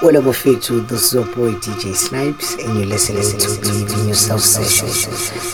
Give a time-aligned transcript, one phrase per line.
[0.00, 0.88] What up, Fetu?
[0.88, 5.06] This is your boy DJ Snipes, and you're listening to Believe in Yourself Sessions,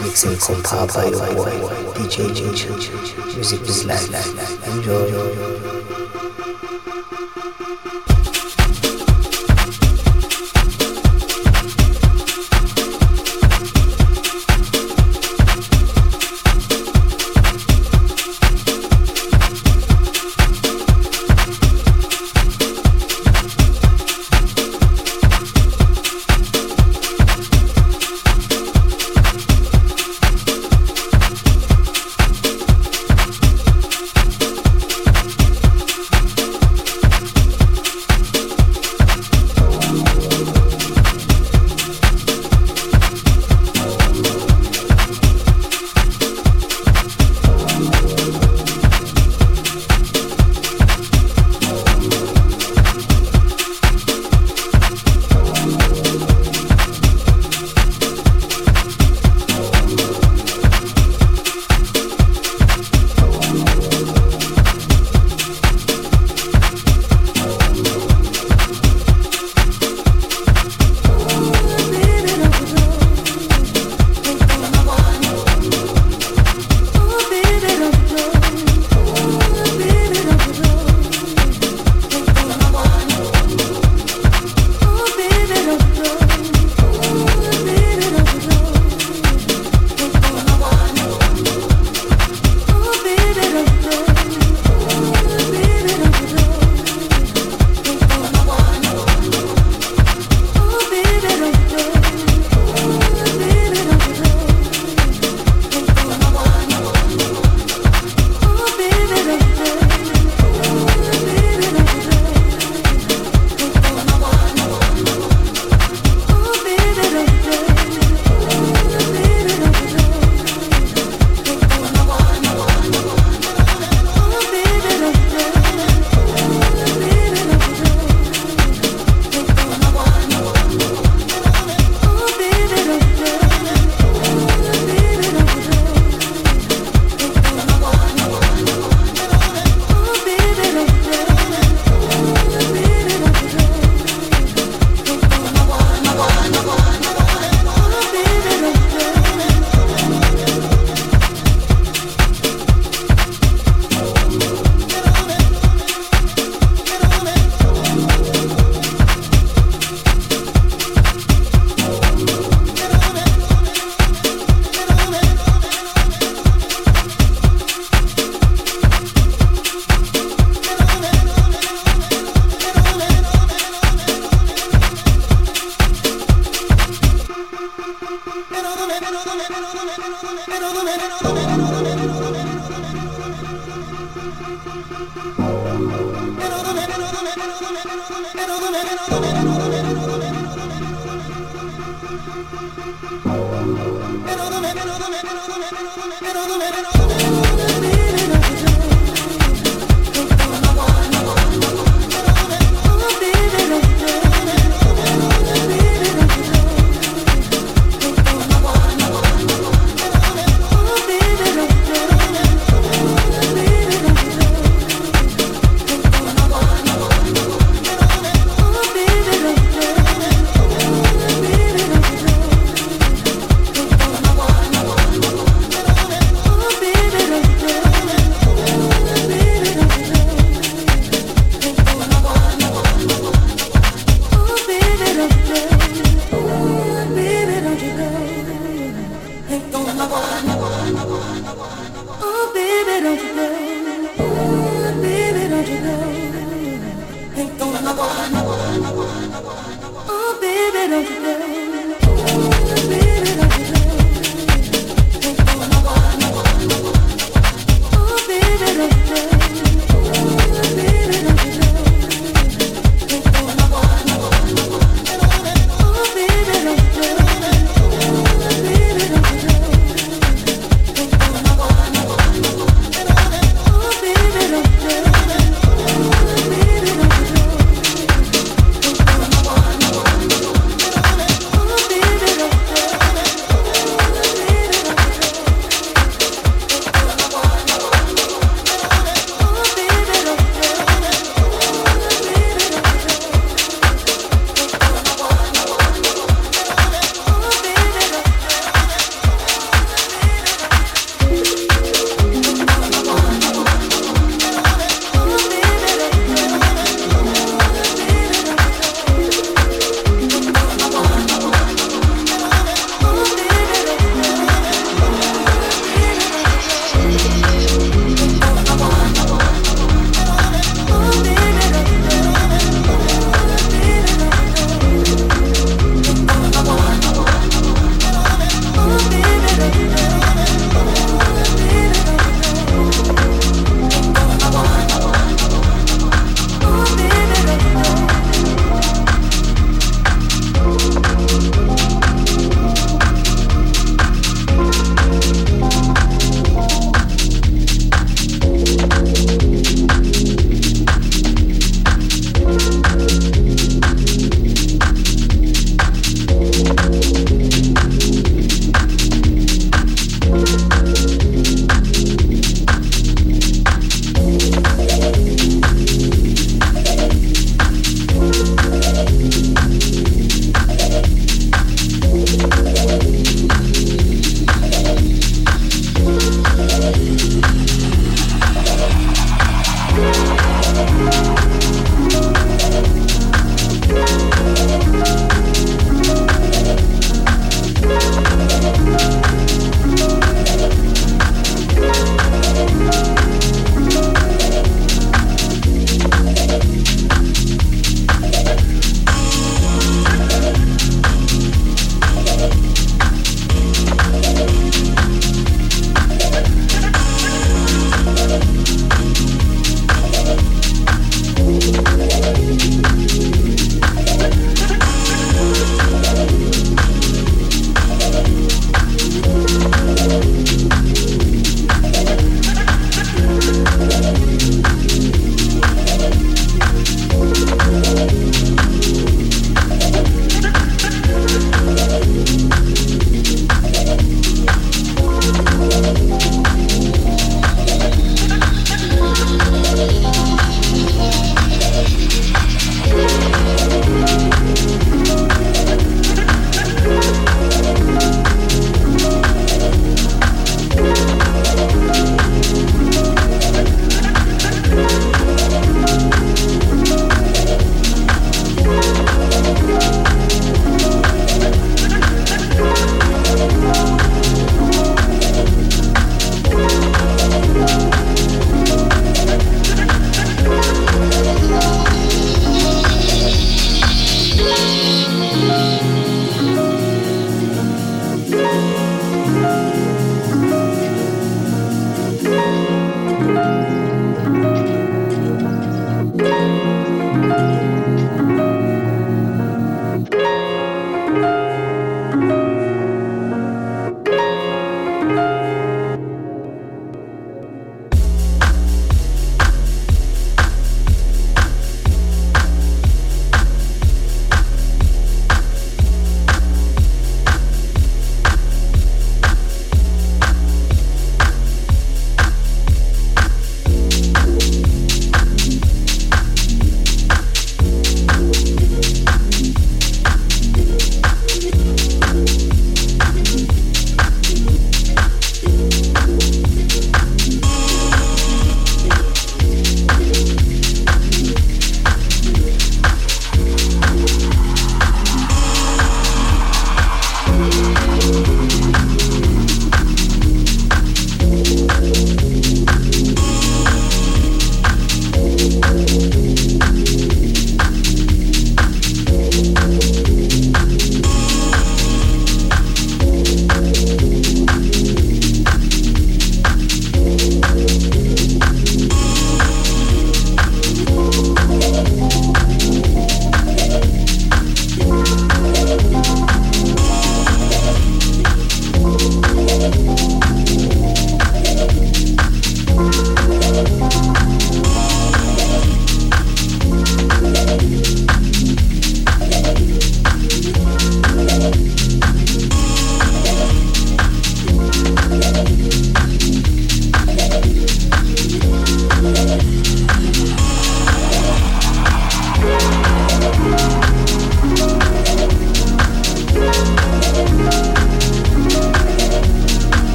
[0.00, 1.50] mixing compiled by your boy
[1.94, 2.70] DJ Ginger.
[3.34, 4.68] Music is life.
[4.68, 5.53] Enjoy.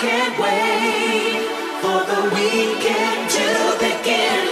[0.00, 1.42] can't wait
[1.82, 3.48] for the weekend to
[3.84, 4.44] begin.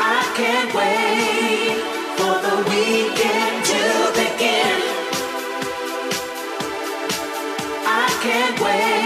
[0.00, 1.76] I can't wait
[2.16, 3.82] for the weekend to
[4.20, 4.80] begin.
[7.84, 8.97] I can't wait.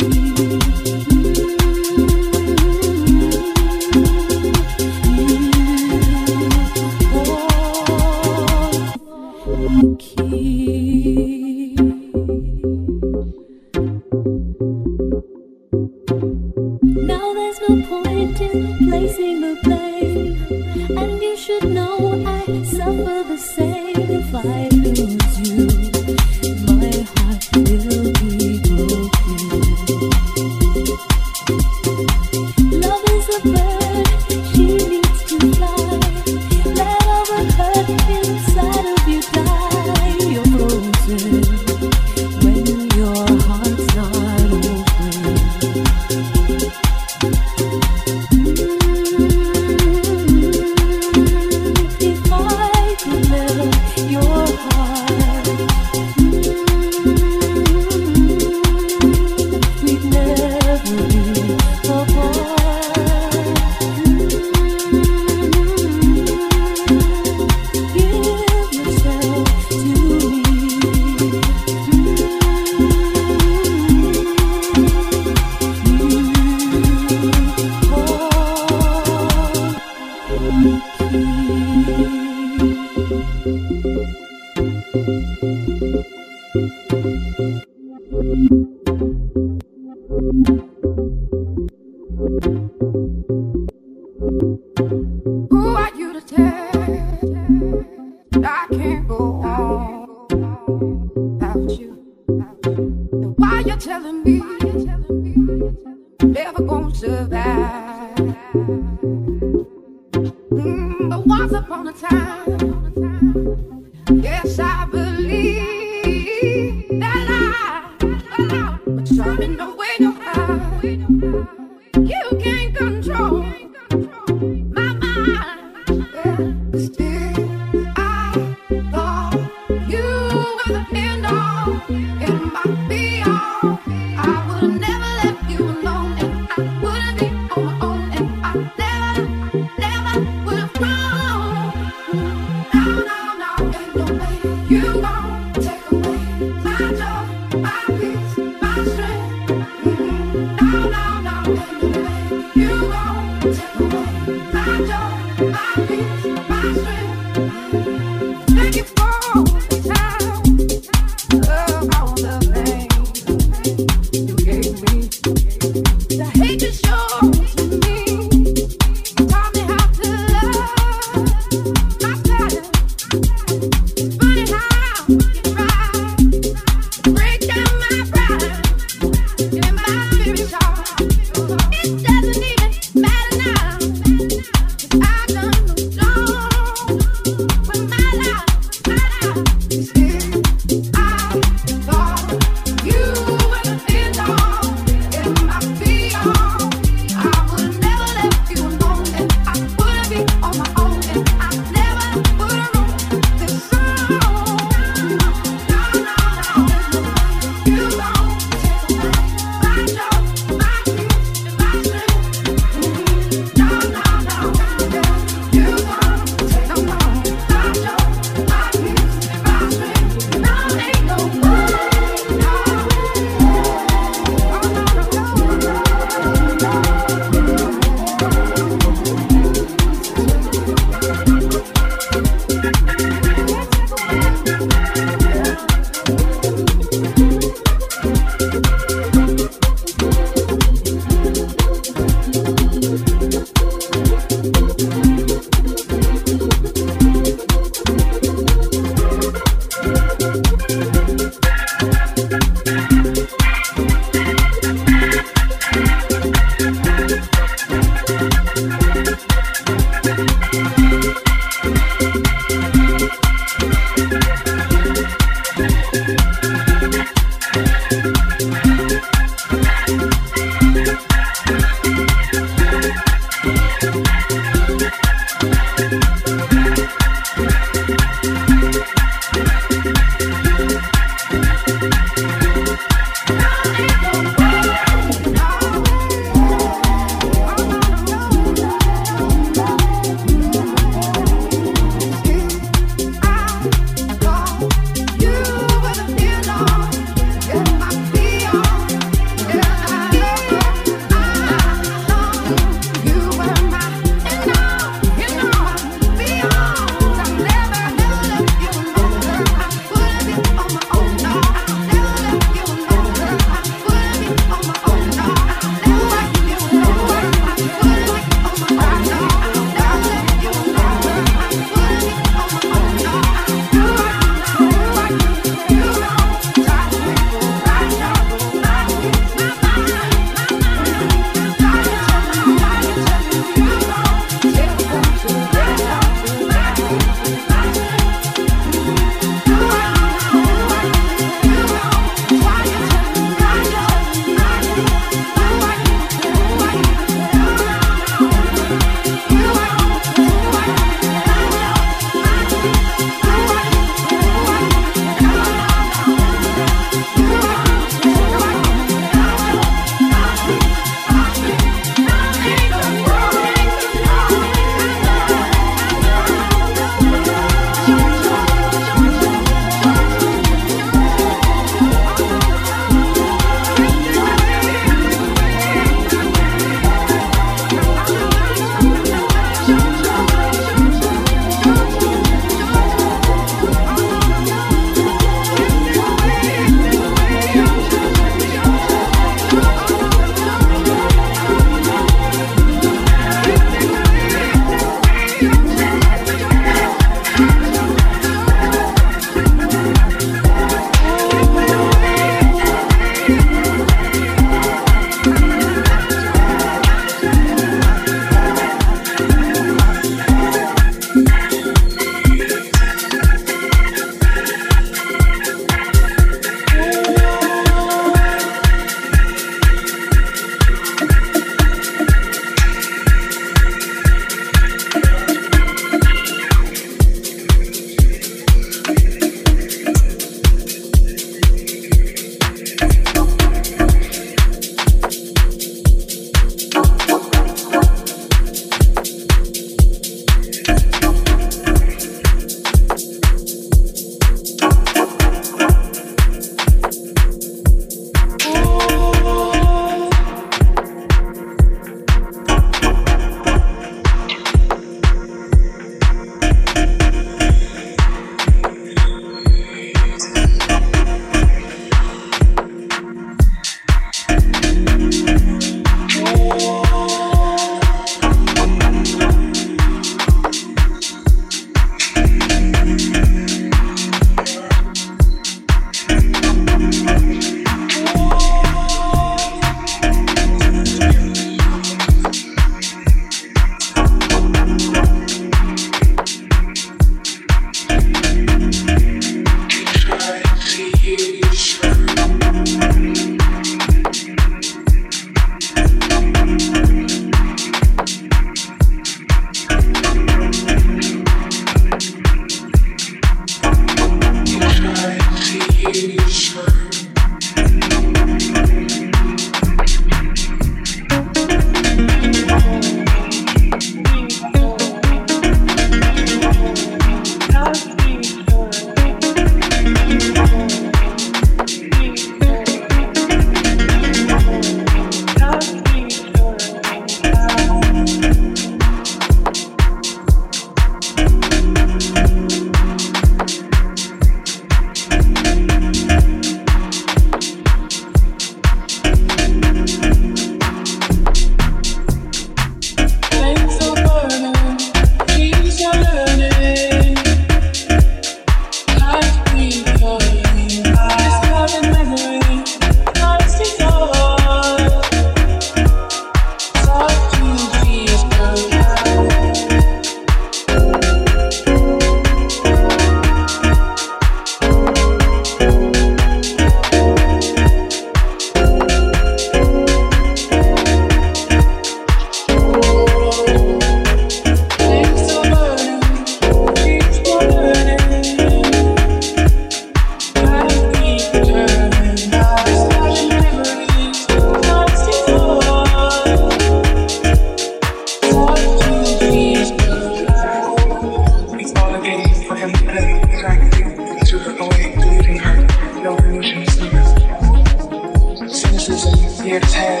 [599.51, 600.00] your tail.